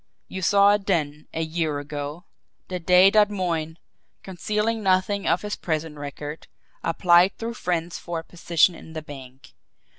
You 0.27 0.41
saw 0.41 0.71
it 0.73 0.87
then, 0.87 1.27
a 1.31 1.43
year 1.43 1.77
ago, 1.77 2.25
the 2.69 2.79
day 2.79 3.11
that 3.11 3.29
Moyne, 3.29 3.77
concealing 4.23 4.81
nothing 4.81 5.27
of 5.27 5.43
his 5.43 5.55
prison 5.55 5.99
record, 5.99 6.47
applied 6.83 7.37
through 7.37 7.53
friends 7.53 7.99
for 7.99 8.17
a 8.17 8.23
position 8.23 8.73
in 8.73 8.93
the 8.93 9.03
bank. 9.03 9.53